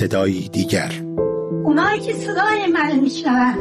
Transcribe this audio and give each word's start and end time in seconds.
صدایی 0.00 0.48
دیگر. 0.48 0.92
اونایی 1.64 2.00
که 2.00 2.12
صدای 2.12 2.66
من 2.72 3.00
میشنون. 3.00 3.54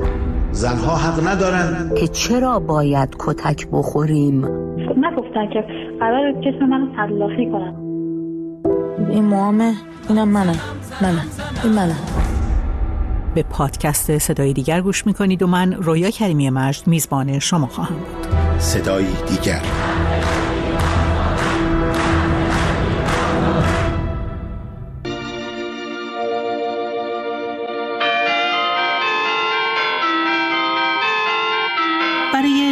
زنها 0.51 0.95
حق 0.95 1.27
ندارن 1.27 1.91
که 1.99 2.07
چرا 2.07 2.59
باید 2.59 3.15
کتک 3.19 3.67
بخوریم؟ 3.71 4.45
نگفتن 4.97 5.49
که 5.53 5.63
قرار 5.99 6.31
جسم 6.31 6.65
منو 6.65 6.95
تلافی 6.95 7.51
کنن. 7.51 7.75
این 9.09 9.25
موامه 9.25 9.73
اینم 10.09 10.29
منه. 10.29 10.55
منه. 11.01 11.21
این 11.63 11.73
منه. 11.73 11.95
به 13.35 13.43
پادکست 13.43 14.17
صدای 14.17 14.53
دیگر 14.53 14.81
گوش 14.81 15.07
می‌کنید 15.07 15.43
و 15.43 15.47
من 15.47 15.73
رویا 15.73 16.09
کریمی 16.09 16.49
مجد 16.49 16.87
میزبان 16.87 17.39
شما 17.39 17.67
خواهم 17.67 17.95
بود. 17.95 18.59
صدایی 18.59 19.15
دیگر. 19.27 19.61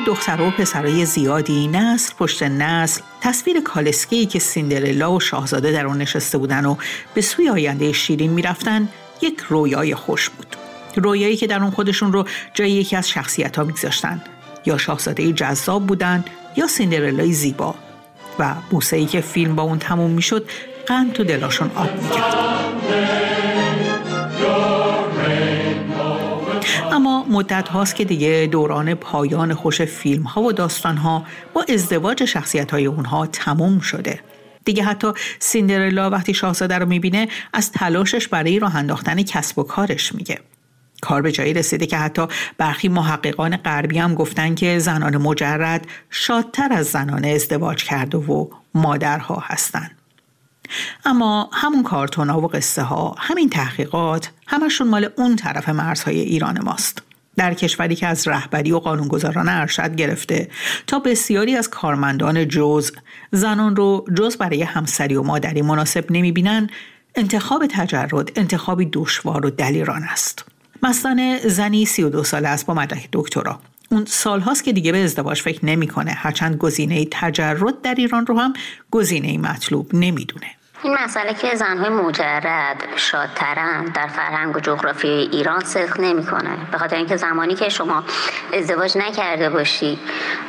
دخترها 0.08 0.48
و 0.48 0.52
پسرای 0.52 1.06
زیادی 1.06 1.68
نسل 1.68 2.14
پشت 2.20 2.44
نسل. 2.44 3.02
تصویر 3.22 3.62
کالسکی 3.62 4.26
که 4.26 4.40
سیندرلا 4.40 5.12
و 5.12 5.20
شاهزاده 5.20 5.72
در 5.72 5.88
آن 5.88 5.98
نشسته 5.98 6.38
بودن 6.38 6.66
و 6.66 6.76
به 7.14 7.22
سوی 7.22 7.50
آینده 7.50 7.92
شیرین 7.92 8.32
می‌رفتن 8.32 8.90
یک 9.22 9.40
رویای 9.50 9.96
خوش 9.96 10.30
بود. 10.30 10.56
رویایی 10.96 11.38
که 11.38 11.48
در 11.48 11.62
اون 11.62 11.72
خودشون 11.72 12.14
رو 12.14 12.26
جای 12.54 12.72
یکی 12.72 12.96
از 12.96 13.10
شخصیت 13.10 13.58
ها 13.58 13.64
میگذاشتن. 13.64 14.22
یا 14.66 14.78
شاهزاده 14.78 15.34
جذاب 15.34 15.86
بودن 15.86 16.26
یا 16.56 16.68
سیندرلای 16.68 17.34
زیبا. 17.34 17.76
و 18.40 18.56
بوسه 18.70 18.98
ای 18.98 19.06
که 19.06 19.22
فیلم 19.22 19.56
با 19.56 19.64
اون 19.64 19.80
تموم 19.80 20.12
می‌شد 20.12 20.50
قند 20.86 21.14
تو 21.14 21.24
دلاشون 21.24 21.72
آب 21.76 22.04
می‌کرد. 22.04 23.27
اما 26.92 27.26
مدت 27.30 27.70
هاست 27.70 27.96
که 27.96 28.06
دیگه 28.06 28.50
دوران 28.52 28.94
پایان 28.94 29.54
خوش 29.54 29.82
فیلم 29.82 30.24
ها 30.24 30.42
و 30.42 30.52
داستان 30.52 30.98
ها 30.98 31.26
با 31.54 31.66
ازدواج 31.74 32.26
شخصیت 32.26 32.72
های 32.72 32.86
اونها 32.86 33.26
تموم 33.26 33.80
شده 33.80 34.20
دیگه 34.66 34.84
حتی 34.84 35.12
سیندرلا 35.40 36.10
وقتی 36.10 36.34
شاهزاده 36.34 36.78
رو 36.78 36.86
می‌بینه 36.86 37.28
از 37.54 37.72
تلاشش 37.72 38.28
برای 38.28 38.60
راه 38.60 38.76
انداختن 38.76 39.24
کسب 39.24 39.60
و 39.60 39.64
کارش 39.64 40.16
میگه 40.16 40.40
کار 41.02 41.22
به 41.22 41.32
جایی 41.32 41.54
رسیده 41.54 41.86
که 41.86 41.98
حتی 41.98 42.28
برخی 42.58 42.88
محققان 42.90 43.58
غربی 43.58 43.98
هم 43.98 44.16
گفتن 44.16 44.56
که 44.56 44.80
زنان 44.80 45.18
مجرد 45.18 45.88
شادتر 46.10 46.74
از 46.74 46.86
زنان 46.86 47.26
ازدواج 47.26 47.84
کرده 47.84 48.18
و 48.18 48.48
مادرها 48.74 49.44
هستند. 49.44 49.97
اما 51.06 51.50
همون 51.54 51.84
کارتون 51.84 52.30
ها 52.30 52.42
و 52.42 52.48
قصه 52.48 52.82
ها 52.82 53.16
همین 53.20 53.50
تحقیقات 53.50 54.32
همشون 54.48 54.88
مال 54.88 55.10
اون 55.18 55.36
طرف 55.36 55.70
مرزهای 55.70 56.20
ایران 56.20 56.64
ماست. 56.64 57.02
در 57.38 57.54
کشوری 57.54 57.96
که 57.96 58.08
از 58.08 58.28
رهبری 58.28 58.72
و 58.72 58.80
قانونگذاران 58.80 59.50
ارشد 59.50 59.96
گرفته 59.96 60.50
تا 60.88 61.00
بسیاری 61.00 61.56
از 61.56 61.70
کارمندان 61.70 62.48
جز 62.48 62.92
زنان 63.32 63.76
رو 63.76 64.06
جز 64.18 64.38
برای 64.38 64.64
همسری 64.64 65.16
و 65.16 65.24
مادری 65.24 65.62
مناسب 65.62 66.12
نمی‌بینن 66.12 66.70
انتخاب 67.16 67.66
تجرد 67.70 68.32
انتخابی 68.36 68.90
دشوار 68.94 69.46
و 69.46 69.50
دلیران 69.50 70.04
است. 70.04 70.46
مثلا 70.84 71.40
زنی 71.46 71.86
32 71.86 72.24
ساله 72.24 72.48
است 72.48 72.66
با 72.66 72.74
مدرک 72.74 73.10
دکترا. 73.14 73.60
اون 73.90 74.06
سالهاست 74.06 74.64
که 74.64 74.74
دیگه 74.74 74.92
به 74.92 75.04
ازدواج 75.04 75.42
فکر 75.42 75.66
نمی‌کنه. 75.66 76.12
هرچند 76.12 76.58
گزینه 76.58 77.08
تجرد 77.12 77.82
در 77.82 77.96
ایران 77.96 78.26
رو 78.26 78.40
هم 78.40 78.54
گزینه 78.92 79.38
مطلوب 79.38 79.96
نمی‌دونه. 79.96 80.48
این 80.84 80.98
مسئله 81.04 81.34
که 81.34 81.56
زنهای 81.56 81.90
مجرد 81.90 82.84
شادترن 82.96 83.86
در 83.86 84.08
فرهنگ 84.08 84.56
و 84.56 84.60
جغرافی 84.60 85.08
ایران 85.08 85.60
صدق 85.60 86.00
نمی‌کنه. 86.00 86.50
به 86.72 86.78
خاطر 86.78 86.96
اینکه 86.96 87.16
زمانی 87.16 87.56
که 87.56 87.70
شما 87.70 88.04
ازدواج 88.54 88.98
نکرده 88.98 89.50
باشی 89.50 90.00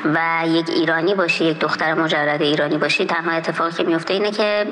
و 0.04 0.18
یک 0.46 0.70
ایرانی 0.70 1.14
باشی 1.14 1.44
یک 1.44 1.58
دختر 1.58 1.94
مجرد 1.94 2.42
ایرانی 2.42 2.78
باشی 2.78 3.06
تنها 3.06 3.30
اتفاقی 3.30 3.72
که 3.72 3.82
میفته 3.82 4.14
اینه 4.14 4.30
که 4.30 4.66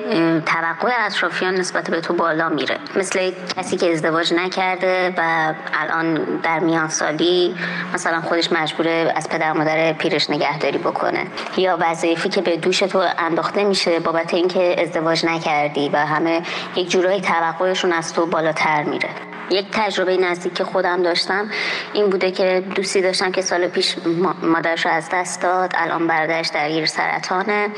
توقع 0.47 0.93
اطرافیان 1.07 1.55
نسبت 1.55 1.91
به 1.91 2.01
تو 2.01 2.15
بالا 2.15 2.49
میره. 2.49 2.79
مثل 2.97 3.33
کسی 3.57 3.77
که 3.77 3.93
ازدواج 3.93 4.35
نکرده 4.35 5.15
و 5.19 5.55
الان 5.75 6.15
در 6.43 6.59
میان 6.59 6.89
سالی 6.89 7.57
مثلا 7.95 8.21
خودش 8.21 8.53
مجبوره 8.53 9.13
از 9.17 9.29
پدر 9.29 9.53
مادر 9.53 9.93
پیرش 9.93 10.31
نگهداری 10.31 10.79
بکنه. 10.79 11.27
یا 11.57 11.79
وظیفی 11.81 12.29
که 12.29 12.41
به 12.41 12.57
دوش 12.57 12.79
تو 12.79 13.05
انداخته 13.19 13.65
میشه 13.65 14.01
بابت 14.01 14.35
اینکه 14.35 14.77
ازدواج 14.83 15.27
نکرده 15.27 15.46
کردی 15.47 15.89
و 15.89 15.97
همه 15.97 16.43
یک 16.77 16.91
جورایی 16.91 17.21
توقعشون 17.21 17.93
از 17.93 18.13
تو 18.13 18.27
بالاتر 18.27 18.83
میره. 18.83 19.09
یک 19.51 19.67
تجربه 19.73 20.17
نزدیک 20.17 20.55
که 20.55 20.65
خودم 20.65 21.03
داشتم 21.03 21.51
این 21.93 22.11
بوده 22.11 22.31
که 22.31 22.65
دوستی 22.75 23.01
داشتم 23.01 23.33
که 23.33 23.43
سال 23.43 23.69
پیش 23.69 23.97
مادرش 24.43 24.87
رو 24.87 24.93
از 24.93 25.09
دست 25.13 25.43
داد 25.43 25.73
الان 25.75 26.07
برادرش 26.07 26.49
درگیر 26.49 26.87
سرطانه 26.87 27.69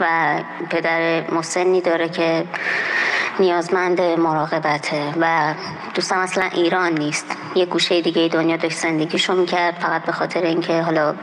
و 0.00 0.38
پدر 0.70 1.30
مسنی 1.30 1.80
داره 1.80 2.08
که 2.08 2.44
نیازمند 3.40 4.00
مراقبته 4.00 5.14
و 5.20 5.54
دوستم 5.94 6.18
اصلا 6.18 6.44
ایران 6.44 6.92
نیست. 6.92 7.26
یه 7.54 7.66
گوشه 7.66 8.00
دیگه 8.00 8.28
دنیا 8.28 8.56
داشت 8.56 8.78
زندگیشو 8.78 9.34
می‌کرد 9.34 9.74
فقط 9.74 10.02
به 10.02 10.12
خاطر 10.12 10.40
اینکه 10.40 10.82
حالا 10.82 11.14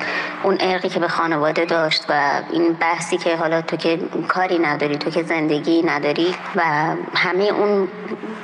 اون 0.43 0.57
ارقی 0.59 0.89
که 0.89 0.99
به 0.99 1.07
خانواده 1.07 1.65
داشت 1.65 2.05
و 2.09 2.41
این 2.51 2.73
بحثی 2.73 3.17
که 3.17 3.35
حالا 3.35 3.61
تو 3.61 3.77
که 3.77 3.99
کاری 4.27 4.59
نداری 4.59 4.97
تو 4.97 5.09
که 5.09 5.23
زندگی 5.23 5.83
نداری 5.83 6.35
و 6.55 6.61
همه 7.15 7.43
اون 7.43 7.87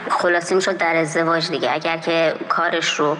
خلاصی 0.09 0.55
می‌شد 0.55 0.77
در 0.77 0.95
ازدواج 0.95 1.49
دیگه. 1.49 1.73
اگر 1.73 1.97
که 1.97 2.33
کارش 2.49 2.99
رو 2.99 3.17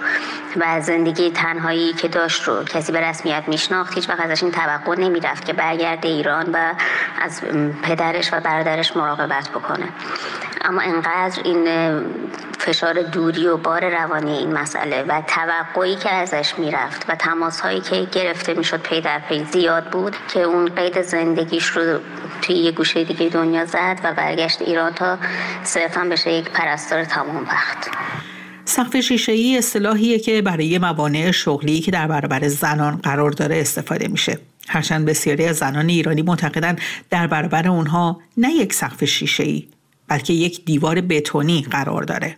و 0.59 0.81
زندگی 0.81 1.31
تنهایی 1.31 1.93
که 1.93 2.07
داشت 2.07 2.43
رو 2.43 2.63
کسی 2.63 2.91
به 2.91 3.01
رسمیت 3.01 3.43
میشناخت 3.47 3.93
هیچ 3.93 4.09
وقت 4.09 4.19
ازش 4.19 4.43
این 4.43 4.51
توقع 4.51 4.95
نمی‌رفت 4.95 5.45
که 5.45 5.53
برگرده 5.53 6.07
ایران 6.07 6.49
و 6.53 6.73
از 7.21 7.41
پدرش 7.83 8.33
و 8.33 8.39
برادرش 8.39 8.97
مراقبت 8.97 9.49
بکنه. 9.49 9.85
اما 10.61 10.81
انقدر 10.81 11.41
این 11.43 11.67
فشار 12.59 13.01
دوری 13.01 13.47
و 13.47 13.57
بار 13.57 13.89
روانی 13.89 14.37
این 14.37 14.53
مسئله 14.53 15.03
و 15.03 15.21
توقعی 15.27 15.95
که 15.95 16.09
ازش 16.09 16.53
می‌رفت 16.57 17.05
و 17.09 17.15
تماس 17.15 17.59
هایی 17.59 17.81
که 17.81 18.07
گرفته 18.11 18.53
می‌شد 18.53 18.81
پی 18.81 19.01
در 19.01 19.19
پی 19.19 19.43
زیاد 19.43 19.85
بود 19.85 20.15
که 20.33 20.39
اون 20.39 20.75
قید 20.75 21.01
زندگیش 21.01 21.65
رو 21.65 21.99
توی 22.41 22.55
یه 22.55 22.71
گوشه 22.71 23.03
دیگه 23.03 23.29
دنیا 23.29 23.65
زد 23.65 23.99
و 24.03 24.13
برگشت 24.13 24.61
ایران 24.61 24.93
تا 24.93 25.17
صرفا 25.63 26.03
بشه 26.11 26.31
یک 26.31 26.49
پرستار 26.49 27.03
تمام 27.05 27.43
وقت 27.43 27.89
سقف 28.65 28.95
شیشه 28.95 29.31
ای 29.31 29.57
اصطلاحیه 29.57 30.19
که 30.19 30.41
برای 30.41 30.77
موانع 30.77 31.31
شغلی 31.31 31.79
که 31.79 31.91
در 31.91 32.07
برابر 32.07 32.47
زنان 32.47 32.95
قرار 32.95 33.31
داره 33.31 33.61
استفاده 33.61 34.07
میشه. 34.07 34.39
هرچند 34.67 35.05
بسیاری 35.05 35.45
از 35.45 35.57
زنان 35.57 35.89
ایرانی 35.89 36.21
معتقدن 36.21 36.75
در 37.09 37.27
برابر 37.27 37.67
اونها 37.67 38.19
نه 38.37 38.49
یک 38.49 38.73
سقف 38.73 39.03
شیشه 39.03 39.43
ای 39.43 39.67
بلکه 40.11 40.33
یک 40.33 40.65
دیوار 40.65 41.01
بتونی 41.01 41.65
قرار 41.71 42.03
داره. 42.03 42.35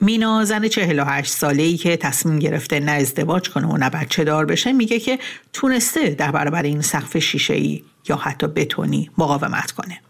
مینا 0.00 0.44
زن 0.44 0.68
48 0.68 1.30
ساله 1.30 1.62
ای 1.62 1.76
که 1.76 1.96
تصمیم 1.96 2.38
گرفته 2.38 2.80
نه 2.80 2.92
ازدواج 2.92 3.50
کنه 3.50 3.66
و 3.66 3.76
نه 3.76 3.90
بچه 3.90 4.24
دار 4.24 4.44
بشه 4.44 4.72
میگه 4.72 5.00
که 5.00 5.18
تونسته 5.52 6.08
در 6.08 6.30
برابر 6.30 6.62
این 6.62 6.80
سقف 6.80 7.18
شیشه 7.18 7.54
ای 7.54 7.84
یا 8.08 8.16
حتی 8.16 8.46
بتونی 8.46 9.10
مقاومت 9.18 9.70
کنه. 9.70 10.00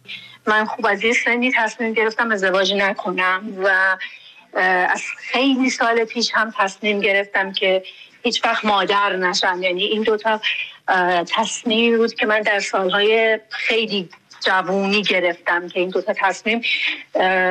من 0.47 0.65
خوب 0.65 0.87
از 0.87 1.05
یه 1.05 1.13
سنی 1.13 1.53
تصمیم 1.57 1.93
گرفتم 1.93 2.31
ازدواج 2.31 2.75
نکنم 2.75 3.43
و 3.65 3.97
از 4.89 5.03
خیلی 5.17 5.71
سال 5.71 6.05
پیش 6.05 6.31
هم 6.35 6.53
تصمیم 6.59 7.01
گرفتم 7.01 7.53
که 7.53 7.83
هیچ 8.23 8.45
وقت 8.45 8.65
مادر 8.65 9.17
نشم. 9.17 9.63
یعنی 9.63 9.83
این 9.83 10.03
دوتا 10.03 10.41
تصمیم 11.37 11.97
بود 11.97 12.15
که 12.15 12.27
من 12.27 12.41
در 12.41 12.61
سالهای 12.61 13.39
خیلی 13.51 14.09
جوونی 14.45 15.03
گرفتم 15.03 15.69
که 15.69 15.81
این 15.81 15.89
دوتا 15.89 16.15
تصمیم 16.17 16.63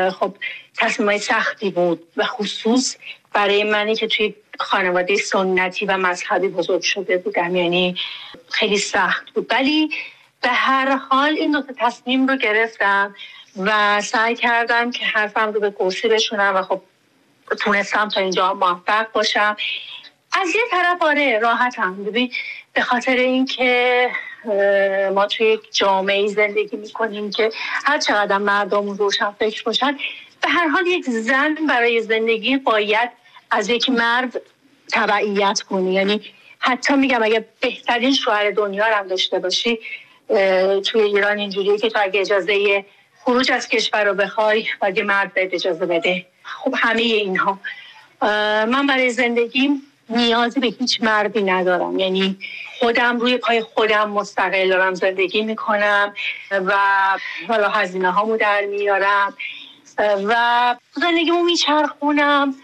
خب 0.09 0.35
تصمیم 0.77 1.17
سختی 1.17 1.69
بود 1.69 2.07
و 2.17 2.23
خصوص 2.23 2.97
برای 3.33 3.63
منی 3.63 3.95
که 3.95 4.07
توی 4.07 4.35
خانواده 4.59 5.15
سنتی 5.15 5.85
و 5.85 5.97
مذهبی 5.97 6.47
بزرگ 6.47 6.81
شده 6.81 7.17
بودم. 7.17 7.55
یعنی 7.55 7.95
خیلی 8.49 8.77
سخت 8.77 9.31
بود. 9.31 9.47
ولی 9.49 9.89
به 10.41 10.49
هر 10.49 10.95
حال 10.95 11.33
این 11.33 11.51
دوتا 11.51 11.73
تصمیم 11.77 12.27
رو 12.27 12.35
گرفتم 12.37 13.15
و 13.57 14.01
سعی 14.01 14.35
کردم 14.35 14.91
که 14.91 15.05
حرفم 15.05 15.53
رو 15.53 15.59
به 15.59 15.71
کرسی 15.71 16.07
بشونم 16.07 16.55
و 16.55 16.61
خب 16.61 16.81
تونستم 17.59 18.09
تا 18.09 18.21
اینجا 18.21 18.53
موفق 18.53 19.11
باشم. 19.11 19.55
از 20.41 20.49
یه 20.55 20.61
طرف 20.71 21.01
آره 21.01 21.39
راحتم. 21.39 22.03
ببین 22.03 22.31
به 22.73 22.81
خاطر 22.81 23.15
اینکه 23.15 24.09
ما 25.13 25.25
توی 25.25 25.47
یک 25.47 25.75
جامعه 25.75 26.27
زندگی 26.27 26.77
می‌کنیم 26.77 27.31
که 27.31 27.49
هر 27.85 27.97
چقدر 27.97 28.37
مردم 28.37 28.89
روشن 28.89 29.31
فکر 29.31 29.63
باشن 29.63 29.97
به 30.41 30.49
هر 30.49 30.67
حال 30.67 30.87
یک 30.87 31.05
زن 31.05 31.55
برای 31.69 32.01
زندگی 32.01 32.57
باید 32.57 33.09
از 33.51 33.69
یک 33.69 33.89
مرد 33.89 34.41
تبعیت 34.91 35.61
کنی 35.61 35.93
یعنی 35.93 36.21
حتی 36.59 36.93
میگم 36.93 37.23
اگه 37.23 37.45
بهترین 37.59 38.13
شوهر 38.13 38.51
دنیا 38.51 38.85
هم 38.85 39.07
داشته 39.07 39.39
باشی 39.39 39.79
توی 40.85 41.01
ایران 41.01 41.39
اینجوریه 41.39 41.77
که 41.77 41.89
تو 41.89 41.99
اگه 42.01 42.21
اجازه 42.21 42.85
خروج 43.19 43.51
از 43.51 43.67
کشور 43.67 44.03
رو 44.03 44.13
بخوای 44.13 44.65
باید 44.81 44.99
مرد 44.99 45.33
بهت 45.33 45.53
اجازه 45.53 45.85
بده. 45.85 46.25
خب 46.43 46.75
همه 46.77 47.01
اینها. 47.01 47.59
من 48.65 48.87
برای 48.87 49.09
زندگیم 49.09 49.81
نیازی 50.15 50.59
به 50.59 50.67
هیچ 50.67 51.01
مردی 51.01 51.43
ندارم. 51.43 51.99
یعنی 51.99 52.37
خودم 52.79 53.19
روی 53.19 53.37
پای 53.37 53.61
خودم 53.61 54.09
مستقل 54.09 54.69
دارم 54.69 54.93
زندگی 54.93 55.41
می‌کنم 55.41 56.13
و 56.51 56.73
حالا 57.47 57.69
هزینه 57.69 58.11
هامو 58.11 58.37
در 58.37 58.65
میارم 58.65 59.33
و 59.97 60.75
زندگیمو 60.93 61.43
میچرخونم 61.43 62.55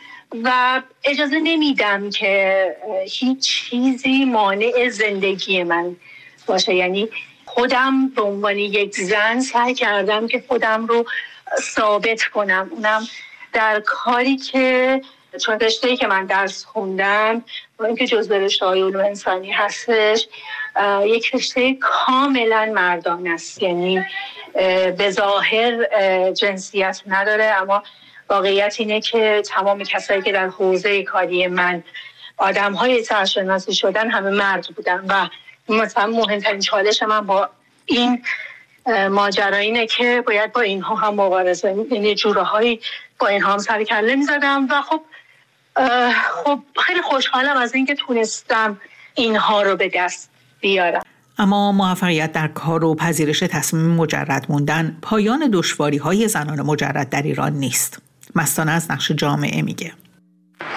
و 0.44 0.82
اجازه 1.04 1.40
نمیدم 1.40 2.10
که 2.10 2.66
هیچ 3.10 3.40
چیزی 3.40 4.26
مانع 4.26 4.90
زندگی 4.90 5.64
من 5.64 5.96
باشه. 6.46 6.76
یعنی 6.76 7.10
خودم 7.46 8.08
به 8.08 8.22
عنوان 8.22 8.58
یک 8.58 8.96
زن 8.96 9.40
سعی 9.40 9.74
کردم 9.74 10.28
که 10.28 10.44
خودم 10.48 10.86
رو 10.86 11.06
ثابت 11.62 12.24
کنم. 12.24 12.70
اونم 12.72 13.08
در 13.54 13.84
کاری 13.86 14.38
که 14.38 15.02
چون 15.38 15.60
رشته 15.60 15.98
که 15.98 16.08
من 16.08 16.26
درس 16.26 16.66
خوندم 16.66 17.44
و 17.80 17.86
اینکه 17.86 18.08
جزء 18.08 18.36
رشته 18.36 18.66
های 18.66 18.82
علوم 18.82 19.06
انسانی 19.06 19.52
هستش 19.52 20.28
یک 21.06 21.36
رشته 21.36 21.74
کاملا 21.74 22.72
مردان 22.76 23.28
است. 23.28 23.64
یعنی 23.64 24.06
به 24.98 25.10
ظاهر 25.10 25.86
جنسیت 26.32 27.02
نداره 27.08 27.44
اما 27.46 27.84
واقعیت 28.30 28.76
اینه 28.80 29.02
که 29.02 29.42
تمام 29.46 29.84
کسایی 29.84 30.22
که 30.22 30.32
در 30.32 30.48
حوزه 30.48 31.04
کاری 31.04 31.48
من 31.48 31.84
آدم 32.38 32.74
های 32.74 33.04
سرشناسی 33.04 33.74
شدن 33.74 34.10
همه 34.10 34.30
مرد 34.30 34.68
بودن 34.76 35.06
و 35.08 35.28
مثلا 35.74 36.08
مهمترین 36.08 36.60
چالش 36.60 37.04
من 37.04 37.26
با 37.26 37.50
این 37.86 38.24
ماجرا 39.10 39.58
اینه 39.58 39.88
که 39.88 40.24
باید 40.28 40.54
با 40.54 40.62
اینها 40.62 40.96
هم 40.96 41.14
مبارزه 41.14 41.86
یعنی 41.92 42.16
جوره 42.16 42.44
هایی 42.44 42.82
با 43.20 43.28
اینها 43.28 43.54
هم 43.54 43.58
سر 43.58 43.84
کله 43.84 44.16
می‌زدم 44.16 44.68
و 44.70 44.82
خب 44.82 45.02
خب 46.44 46.60
خیلی 46.86 47.02
خوشحالم 47.02 47.58
از 47.58 47.76
اینکه 47.76 47.96
تونستم 47.96 48.78
اینها 49.16 49.62
رو 49.62 49.76
به 49.76 49.92
دست 49.96 50.30
بیارم 50.60 51.02
اما 51.38 51.72
موفقیت 51.72 52.32
در 52.32 52.48
کار 52.48 52.84
و 52.84 52.96
پذیرش 52.96 53.40
تصمیم 53.40 53.86
مجرد 53.86 54.46
موندن 54.50 54.98
پایان 55.02 55.50
دشواری 55.54 55.98
های 55.98 56.28
زنان 56.28 56.62
مجرد 56.62 57.10
در 57.10 57.22
ایران 57.22 57.54
نیست. 57.54 58.00
مستانه 58.36 58.72
از 58.72 58.92
نقش 58.92 59.12
جامعه 59.12 59.62
میگه. 59.62 59.94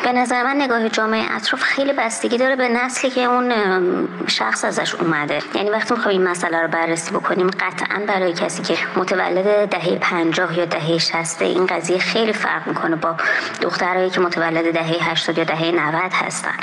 به 0.04 0.12
نظر 0.12 0.42
من 0.42 0.56
نگاه 0.56 0.88
جامعه 0.88 1.36
اطراف 1.36 1.62
خیلی 1.62 1.92
بستگی 1.92 2.38
داره 2.38 2.56
به 2.56 2.68
نسلی 2.68 3.10
که 3.10 3.20
اون 3.20 3.52
شخص 4.26 4.64
ازش 4.64 4.94
اومده. 4.94 5.38
یعنی 5.54 5.70
وقتی 5.70 5.94
می‌خوایم 5.94 6.18
این 6.18 6.28
مسئله 6.28 6.62
رو 6.62 6.68
بررسی 6.68 7.10
بکنیم 7.10 7.50
قطعا 7.50 8.02
برای 8.08 8.32
کسی 8.32 8.62
که 8.62 8.76
متولد 8.96 9.68
دهه 9.68 9.98
50 9.98 10.58
یا 10.58 10.64
دهه 10.64 10.98
60 10.98 11.42
این 11.42 11.66
قضیه 11.66 11.98
خیلی 11.98 12.32
فرق 12.32 12.66
می‌کنه 12.66 12.96
با 12.96 13.16
دخترایی 13.60 14.10
که 14.10 14.20
متولد 14.20 14.72
دهه 14.72 15.10
80 15.10 15.38
یا 15.38 15.44
دهه 15.44 15.70
90 15.70 16.12
هستن. 16.12 16.54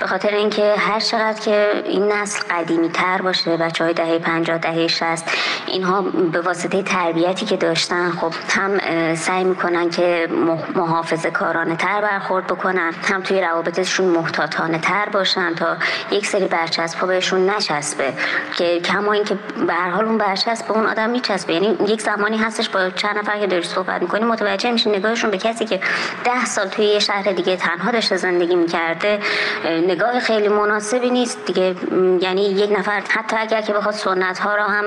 به 0.00 0.06
خاطر 0.06 0.28
اینکه 0.28 0.74
هر 0.78 1.00
چقدر 1.00 1.40
که 1.40 1.82
این 1.84 2.12
نسل 2.12 2.40
قدیمی 2.50 2.88
تر 2.88 3.22
باشه 3.22 3.56
بچه 3.56 3.84
های 3.84 3.94
دهه 3.94 4.18
50 4.18 4.58
دهه 4.58 4.86
60 4.86 5.24
اینها 5.66 6.02
به 6.02 6.40
واسطه 6.40 6.82
تربیتی 6.82 7.46
که 7.46 7.56
داشتن 7.56 8.10
خب 8.10 8.32
هم 8.48 8.78
سعی 9.14 9.44
می‌کنن 9.44 9.90
که 9.90 10.28
محافظه 10.74 11.30
کارانه 11.30 11.76
تر 11.76 12.00
برخورد 12.00 12.46
بکنن 12.46 12.67
هم 12.76 13.22
توی 13.22 13.40
روابطشون 13.40 14.06
محتاطانه 14.06 14.78
تر 14.78 15.08
باشن 15.08 15.54
تا 15.54 15.76
یک 16.10 16.26
سری 16.26 16.44
برچسب 16.44 17.06
بهشون 17.06 17.50
نچسبه. 17.50 18.12
که 18.56 18.80
کما 18.80 19.12
اینکه 19.12 19.38
به 19.66 19.72
هر 19.74 19.90
حال 19.90 20.04
اون 20.04 20.18
برچسب 20.18 20.66
به 20.66 20.72
اون 20.72 20.86
آدم 20.86 21.10
میچسبه. 21.10 21.52
یعنی 21.54 21.76
یک 21.86 22.00
زمانی 22.00 22.36
هستش 22.36 22.68
با 22.68 22.90
چند 22.90 23.18
نفر 23.18 23.38
که 23.38 23.46
داری 23.46 23.62
صحبت 23.62 24.02
می‌کنی 24.02 24.24
متوجه 24.24 24.70
میشین 24.72 24.94
نگاهشون 24.94 25.30
به 25.30 25.38
کسی 25.38 25.64
که 25.64 25.80
ده 26.24 26.44
سال 26.44 26.68
توی 26.68 26.84
یه 26.84 26.98
شهر 26.98 27.32
دیگه 27.32 27.56
تنها 27.56 27.90
داشته 27.90 28.16
زندگی 28.16 28.54
می‌کرده 28.54 29.20
نگاه 29.64 30.20
خیلی 30.20 30.48
مناسبی 30.48 31.10
نیست. 31.10 31.44
دیگه 31.46 31.74
یعنی 32.20 32.42
یک 32.42 32.78
نفر 32.78 33.02
حتی 33.08 33.36
اگر 33.36 33.60
که 33.60 33.72
بخواد 33.72 33.94
سنت 33.94 34.38
ها 34.38 34.54
رو 34.54 34.62
هم 34.62 34.84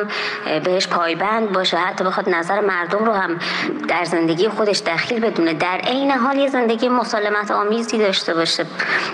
بهش 0.63 0.87
پایبند 0.87 1.51
باشه 1.51 1.77
حتی 1.77 2.03
بخواد 2.03 2.29
نظر 2.29 2.59
مردم 2.59 3.05
رو 3.05 3.13
هم 3.13 3.39
در 3.87 4.03
زندگی 4.03 4.49
خودش 4.49 4.79
دخیل 4.79 5.19
بدونه 5.19 5.53
در 5.53 5.77
عین 5.77 6.11
حال 6.11 6.37
یه 6.37 6.49
زندگی 6.49 6.89
مسالمت 6.89 7.51
آمیز 7.51 7.70
داشته 7.79 8.33
باشه 8.33 8.65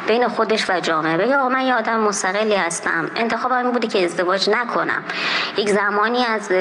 بین 0.08 0.28
خودش 0.28 0.70
و 0.70 0.80
جامعه. 0.80 1.18
بگه 1.18 1.38
آقا 1.38 1.50
من 1.50 1.62
یه 1.62 1.76
آدم 1.76 2.00
مستقلی 2.00 2.56
هستم. 2.56 3.12
انتخابم 3.16 3.56
این 3.56 3.72
بوده 3.72 3.88
که 3.88 4.06
ازدواج 4.06 4.50
نکنم. 4.50 5.04
یک 5.58 5.70
زمانی 5.70 6.26
از 6.26 6.52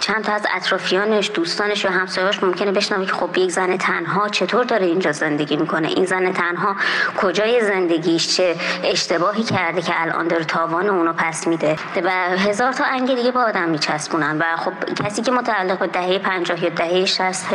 چند 0.00 0.24
تا 0.24 0.32
از 0.32 0.46
اطرافیانش 0.56 1.30
دوستانش 1.34 1.84
یا 1.84 1.90
همسایه‌اش 1.90 2.42
ممکنه 2.42 2.72
بشنوه 2.72 3.06
که 3.06 3.12
خب 3.12 3.38
یک 3.38 3.50
زن 3.50 3.76
تنها 3.76 4.28
چطور 4.28 4.64
داره 4.64 4.86
اینجا 4.86 5.12
زندگی 5.12 5.56
می‌کنه؟ 5.56 5.88
این 5.88 6.04
زن 6.04 6.32
تنها 6.32 6.76
کجای 7.16 7.64
زندگیش؟ 7.64 8.36
چه 8.36 8.56
اشتباهی 8.84 9.42
کرده 9.42 9.82
که 9.82 9.92
الان 10.02 10.28
داره 10.28 10.44
تاوان 10.44 10.88
اونو 10.88 11.12
پس 11.12 11.46
میده؟ 11.46 11.76
و 12.04 12.10
هزار 12.36 12.72
تا 12.72 12.84
انگ 12.84 13.14
دیگه 13.14 13.30
با 13.30 13.42
آدم 13.42 13.68
میچسبونن 13.68 14.38
و 14.38 14.44
خب 14.56 14.72
کسی 15.04 15.22
که 15.22 15.32
متعلق 15.32 15.78
به 15.78 15.86
دهه 15.86 16.18
50 16.18 16.64
یا 16.64 16.70
دهه 16.70 17.04
60 17.04 17.46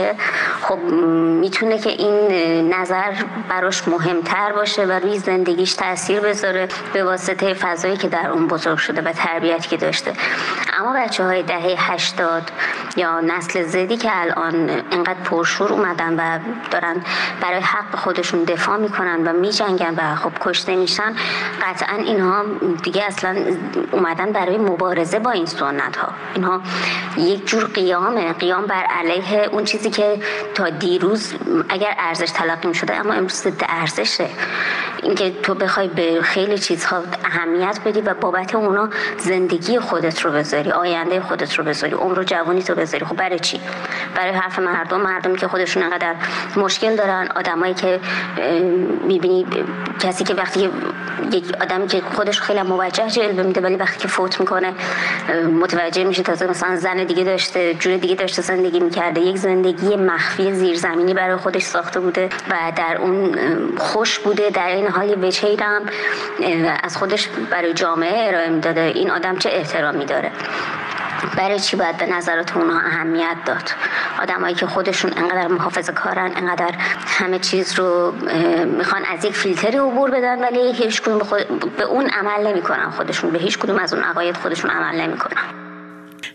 خب 0.62 0.80
می‌تونه 0.80 1.78
که 1.78 1.90
این 1.90 2.74
نظر 2.74 3.14
براش 3.56 3.88
مهمتر 3.88 4.52
باشه 4.52 4.86
و 4.86 4.92
روی 4.92 5.20
زندگیش 5.20 5.74
تاثیر 5.74 6.20
بذاره 6.20 6.68
به 6.94 7.04
واسطه 7.04 7.54
فضایی 7.54 7.98
که 7.98 8.08
در 8.08 8.30
اون 8.30 8.48
بزرگ 8.48 8.78
شده 8.78 9.02
و 9.02 9.12
تربیتی 9.12 9.70
که 9.70 9.78
داشته. 9.78 10.14
اما 10.80 10.94
بچه 10.94 11.24
های 11.24 11.44
دهه 11.44 11.92
80 11.92 12.52
یا 12.96 13.22
نسل 13.22 13.64
زدی 13.64 13.98
که 13.98 14.10
الان 14.12 14.70
انقدر 14.92 15.20
پرشور 15.24 15.74
اومدن 15.74 16.14
و 16.14 16.40
دارن 16.72 16.96
برای 17.42 17.60
حق 17.60 17.96
خودشون 17.96 18.44
دفاع 18.44 18.78
می‌کنن 18.78 19.28
و 19.28 19.34
میجنگن 19.34 19.96
و 19.98 20.16
خب 20.16 20.32
کشته 20.42 20.76
میشن 20.76 21.16
قطعا 21.62 21.96
اینها 21.96 22.44
دیگه 22.84 23.04
اصلا 23.04 23.36
اومدن 23.92 24.32
برای 24.32 24.58
مبارزه 24.58 25.20
با 25.20 25.32
این 25.32 25.46
سنت 25.46 25.98
ها 25.98 26.08
اینها 26.36 26.62
یک 27.18 27.48
جور 27.48 27.64
قیامه. 27.64 28.34
قیام 28.34 28.66
بر 28.66 28.84
علیه 28.84 29.50
اون 29.52 29.64
چیزی 29.64 29.90
که 29.90 30.20
تا 30.56 30.70
دیروز 30.70 31.34
اگر 31.70 31.96
ارزش 32.00 32.32
تلقی 32.32 32.74
شده 32.74 32.96
اما 32.96 33.14
امروز 33.14 33.45
ارزشه. 33.70 34.30
اینکه 35.04 35.32
تو 35.44 35.56
بخوای 35.56 35.88
به 35.88 36.22
خیلی 36.22 36.58
چیزها 36.58 37.04
اهمیت 37.26 37.80
بدی 37.86 38.02
و 38.02 38.14
بابت 38.14 38.56
اونا 38.56 38.90
زندگی 39.18 39.80
خودت 39.80 40.22
رو 40.22 40.32
بذاری 40.32 40.72
آینده 40.72 41.22
خودت 41.22 41.54
رو 41.54 41.64
بذاری 41.64 41.94
عمر 41.94 42.20
و 42.20 42.24
جوانی 42.24 42.64
تو 42.64 42.76
بذاری. 42.76 43.06
خب 43.06 43.16
برای 43.16 43.40
چی؟ 43.40 43.62
برای 44.16 44.32
حرف 44.32 44.60
مردم 44.60 45.02
مردمی 45.02 45.38
که 45.38 45.48
خودشون 45.48 45.84
انقدر 45.84 46.16
مشکل 46.58 46.96
دارن 46.96 47.30
آدمایی 47.36 47.74
که 47.74 48.00
می‌بینی 49.08 49.46
کسی 50.00 50.24
که 50.24 50.34
وقتی 50.34 50.70
یک 51.36 51.46
آدمی 51.62 51.88
که 51.88 52.02
خودش 52.16 52.42
خیلی 52.42 52.62
موجه 52.62 53.10
جلوه 53.10 53.44
میده 53.44 53.62
ولی 53.62 53.76
وقتی 53.76 54.00
که 54.00 54.08
فوت 54.08 54.40
می‌کنه 54.40 54.74
متوجه 55.62 56.04
میشه 56.04 56.24
تازه 56.24 56.48
مثلا 56.48 56.76
زن 56.76 57.04
دیگه 57.04 57.24
داشته 57.24 57.74
جور 57.74 57.98
دیگه 57.98 58.16
داشته 58.16 58.42
زندگی 58.42 58.80
می‌کرده. 58.80 59.22
یک 59.22 59.38
زندگی 59.38 59.96
مخفی 59.96 60.54
زیرزمینی 60.54 61.14
برای 61.14 61.36
خودش 61.36 61.64
ساخته 61.64 62.00
بوده 62.00 62.30
و 62.50 62.72
در 62.76 62.98
اون 62.98 63.36
خوش 63.78 64.20
بوده 64.20 64.50
در 64.50 64.68
این 64.68 64.88
حال 64.88 65.24
وچهیرم 65.24 65.82
از 66.84 66.98
خودش 66.98 67.30
برای 67.52 67.74
جامعه 67.74 68.28
ارائه 68.28 68.50
می‌داده. 68.50 68.82
این 68.82 69.12
آدم 69.12 69.38
چه 69.38 69.50
احترامی 69.54 70.06
داره؟ 70.06 70.32
برای 71.38 71.60
چی 71.60 71.78
باید 71.78 71.98
به 71.98 72.06
نظرات 72.06 72.58
اونها 72.58 72.80
اهمیت 72.80 73.38
داد؟ 73.46 73.72
آدمایی 74.22 74.56
که 74.56 74.66
خودشون 74.66 75.12
انقدر 75.18 75.48
محافظه 75.48 75.94
کارن 75.94 76.32
انقدر 76.36 76.74
همه 77.08 77.40
چیز 77.40 77.80
رو 77.80 78.14
می‌خوان 78.78 79.02
از 79.06 79.26
یک 79.26 79.34
فیلتری 79.34 79.78
عبور 79.78 80.12
بدن 80.12 80.42
ولی 80.42 80.74
هیچ 80.74 81.02
کدوم 81.02 81.20
به, 81.78 81.84
اون 81.84 82.10
عمل 82.10 82.48
نمی‌کنن 82.48 82.90
خودشون. 82.90 83.32
به 83.32 83.40
هیچ 83.40 83.60
کدوم 83.60 83.80
از 83.80 83.94
اون 83.94 84.04
عقاید 84.04 84.38
خودشون 84.38 84.72
عمل 84.72 85.02
نمی‌کنن. 85.02 85.44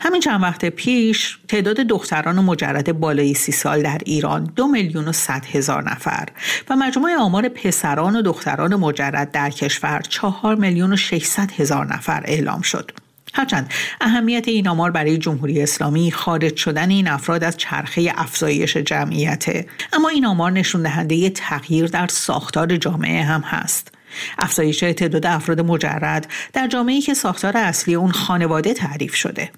همین 0.01 0.21
چند 0.21 0.43
وقت 0.43 0.65
پیش 0.65 1.39
تعداد 1.49 1.77
دختران 1.77 2.39
مجرد 2.39 3.01
بالای 3.01 3.35
سی 3.35 3.53
سال 3.53 3.83
در 3.83 3.99
ایران 4.05 4.45
دو 4.57 4.67
میلیون 4.69 5.09
و 5.09 5.13
صد 5.13 5.45
هزار 5.53 5.83
نفر 5.83 6.29
و 6.71 6.77
مجموع 6.77 7.17
آمار 7.17 7.49
پسران 7.49 8.17
و 8.17 8.23
دختران 8.23 8.75
مجرد 8.75 9.31
در 9.31 9.51
کشور 9.51 10.01
چهار 10.09 10.55
میلیون 10.55 10.93
و 10.93 10.97
ششصد 10.97 11.51
هزار 11.59 11.87
نفر 11.87 12.23
اعلام 12.25 12.61
شد. 12.61 12.91
هرچند 13.35 13.73
اهمیت 14.01 14.49
این 14.49 14.69
آمار 14.69 14.91
برای 14.91 15.19
جمهوری 15.19 15.63
اسلامی 15.63 16.13
خارج 16.13 16.57
شدن 16.57 16.91
این 16.91 17.09
افراد 17.09 17.45
از 17.45 17.57
چرخه 17.57 18.13
افزایش 18.17 18.77
جمعیته. 18.77 19.67
اما 19.93 20.09
این 20.09 20.27
آمار 20.27 20.53
نشون 20.53 20.83
دهنده 20.83 21.31
تغییر 21.31 21.87
در 21.87 22.07
ساختار 22.07 22.77
جامعه 22.77 23.23
هم 23.23 23.41
هست. 23.41 23.95
افزایش 24.39 24.81
تعداد 24.81 25.27
افراد 25.27 25.61
مجرد 25.61 26.27
در 26.53 26.67
جامعه‌ای 26.67 27.01
که 27.01 27.15
ساختار 27.15 27.57
اصلی 27.57 27.95
اون 27.95 28.11
خانواده 28.11 28.75
تعریف 28.75 29.15
شده. 29.15 29.51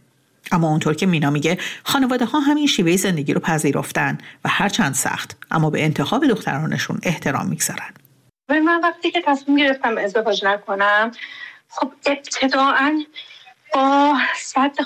اما 0.52 0.68
اونطور 0.68 0.94
که 0.94 1.06
مینا 1.06 1.30
میگه 1.30 1.58
خانواده 1.84 2.24
ها 2.24 2.40
همین 2.40 2.66
شیوه 2.66 2.96
زندگی 2.96 3.32
رو 3.32 3.40
پذیرفتن 3.40 4.18
و 4.44 4.48
هرچند 4.48 4.94
سخت 4.94 5.36
اما 5.50 5.70
به 5.70 5.84
انتخاب 5.84 6.26
دخترانشون 6.26 6.98
احترام 7.02 7.46
می‌گذارن. 7.48 7.90
من 8.48 8.80
وقتی 8.82 9.10
که 9.10 9.22
تصمیم 9.26 9.56
گرفتم 9.58 9.98
ازدواج 9.98 10.44
نکنم 10.44 11.10
خب 11.68 11.92
ابتداعا 12.06 13.04
با 13.74 14.14
صد 14.38 14.76